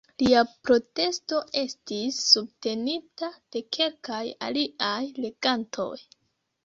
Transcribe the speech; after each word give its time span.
Lia 0.21 0.39
protesto 0.67 1.41
estis 1.61 2.17
subtenita 2.29 3.31
de 3.57 3.63
kelkaj 3.77 4.23
aliaj 4.49 4.99
legantoj. 5.27 5.93